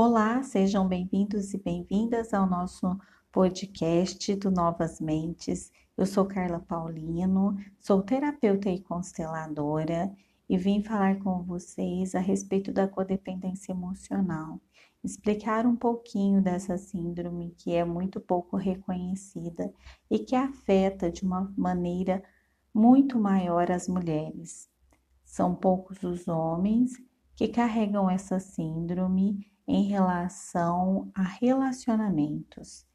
[0.00, 2.96] Olá, sejam bem-vindos e bem-vindas ao nosso
[3.32, 5.72] podcast do Novas Mentes.
[5.96, 10.08] Eu sou Carla Paulino, sou terapeuta e consteladora
[10.48, 14.60] e vim falar com vocês a respeito da codependência emocional,
[15.02, 19.68] explicar um pouquinho dessa síndrome que é muito pouco reconhecida
[20.08, 22.22] e que afeta de uma maneira
[22.72, 24.70] muito maior as mulheres.
[25.24, 26.92] São poucos os homens
[27.34, 32.86] que carregam essa síndrome em relação a relacionamentos.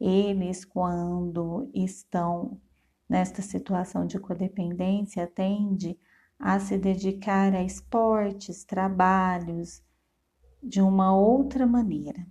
[0.00, 2.60] Eles, quando estão
[3.08, 5.98] nesta situação de codependência, tende
[6.38, 9.82] a se dedicar a esportes, trabalhos
[10.62, 12.24] de uma outra maneira.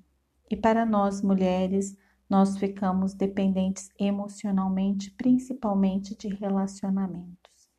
[0.50, 1.98] E para nós mulheres,
[2.30, 7.70] nós ficamos dependentes emocionalmente, principalmente de relacionamentos.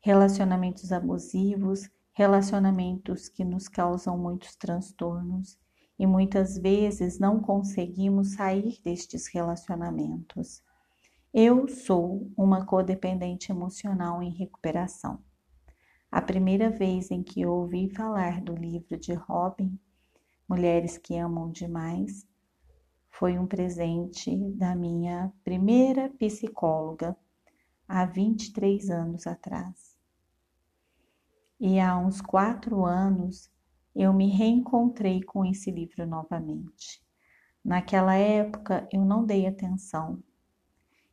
[0.00, 5.58] Relacionamentos abusivos, relacionamentos que nos causam muitos transtornos
[5.98, 10.62] e muitas vezes não conseguimos sair destes relacionamentos.
[11.32, 15.22] Eu sou uma codependente emocional em recuperação.
[16.10, 19.78] A primeira vez em que ouvi falar do livro de Robin,
[20.48, 22.26] Mulheres que Amam Demais,
[23.08, 27.16] foi um presente da minha primeira psicóloga
[27.86, 29.89] há 23 anos atrás
[31.60, 33.50] e há uns quatro anos
[33.94, 37.02] eu me reencontrei com esse livro novamente.
[37.62, 40.22] Naquela época eu não dei atenção.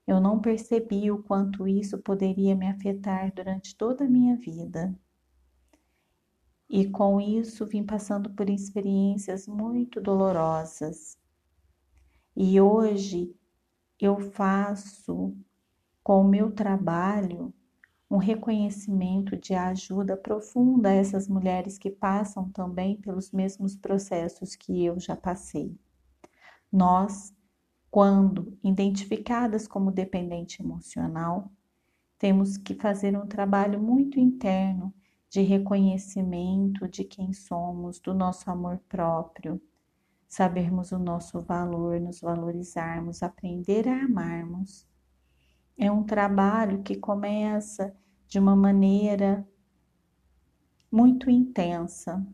[0.08, 4.98] Eu não percebi o quanto isso poderia me afetar durante toda a minha vida.
[6.70, 11.18] E com isso vim passando por experiências muito dolorosas.
[12.34, 13.36] E hoje
[14.00, 15.36] eu faço
[16.02, 17.54] com o meu trabalho
[18.10, 24.86] um reconhecimento de ajuda profunda a essas mulheres que passam também pelos mesmos processos que
[24.86, 25.78] eu já passei.
[26.72, 27.34] Nós,
[27.92, 31.52] quando identificadas como dependente emocional,
[32.18, 34.94] temos que fazer um trabalho muito interno
[35.30, 39.62] de reconhecimento de quem somos, do nosso amor próprio,
[40.28, 44.88] sabermos o nosso valor, nos valorizarmos, aprender a amarmos
[45.78, 47.96] é um trabalho que começa
[48.28, 49.48] de uma maneira
[50.92, 52.26] muito intensa.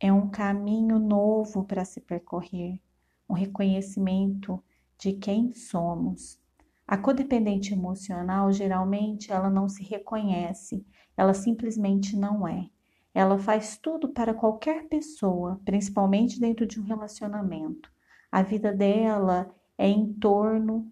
[0.00, 2.80] É um caminho novo para se percorrer,
[3.28, 4.62] um reconhecimento
[4.98, 6.40] de quem somos.
[6.86, 10.86] A codependente emocional, geralmente, ela não se reconhece,
[11.16, 12.70] ela simplesmente não é.
[13.12, 17.92] Ela faz tudo para qualquer pessoa, principalmente dentro de um relacionamento.
[18.32, 20.90] A vida dela é em torno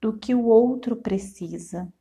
[0.00, 1.92] do que o outro precisa.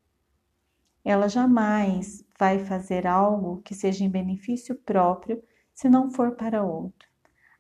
[1.04, 5.42] Ela jamais vai fazer algo que seja em benefício próprio
[5.74, 7.08] se não for para outro.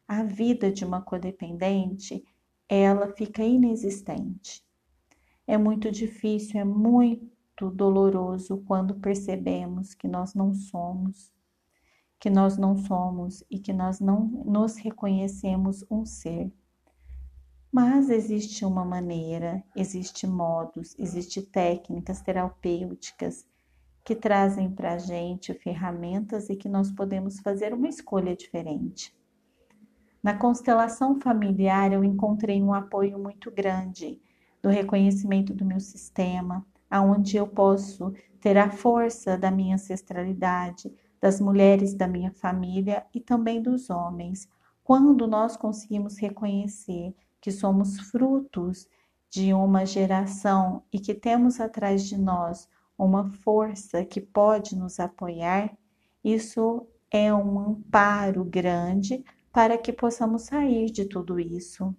[0.07, 2.23] A vida de uma codependente,
[2.67, 4.63] ela fica inexistente.
[5.47, 11.31] É muito difícil, é muito doloroso quando percebemos que nós não somos,
[12.19, 16.51] que nós não somos e que nós não nos reconhecemos um ser.
[17.72, 23.46] Mas existe uma maneira, existe modos, existe técnicas terapêuticas
[24.03, 29.16] que trazem para a gente ferramentas e que nós podemos fazer uma escolha diferente.
[30.24, 34.19] Na constelação familiar, eu encontrei um apoio muito grande
[34.63, 40.91] do reconhecimento do meu sistema, aonde eu posso ter a força da minha ancestralidade,
[41.22, 44.50] das mulheres da minha família e também dos homens,
[44.84, 48.88] quando nós conseguimos reconhecer que somos frutos
[49.29, 52.67] de uma geração e que temos atrás de nós
[52.97, 55.77] uma força que pode nos apoiar,
[56.23, 61.95] isso é um amparo grande para que possamos sair de tudo isso.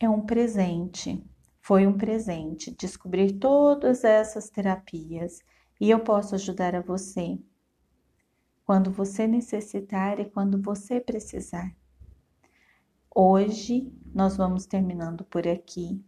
[0.00, 1.22] É um presente,
[1.60, 5.40] foi um presente descobrir todas essas terapias
[5.80, 7.38] e eu posso ajudar a você
[8.68, 11.74] quando você necessitar e quando você precisar.
[13.14, 16.04] Hoje nós vamos terminando por aqui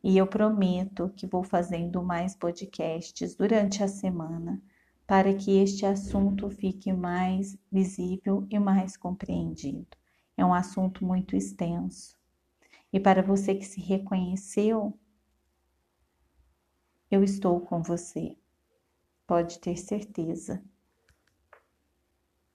[0.00, 4.62] e eu prometo que vou fazendo mais podcasts durante a semana
[5.08, 9.88] para que este assunto fique mais visível e mais compreendido.
[10.36, 12.16] É um assunto muito extenso.
[12.92, 14.96] E para você que se reconheceu,
[17.10, 18.36] eu estou com você.
[19.26, 20.62] Pode ter certeza.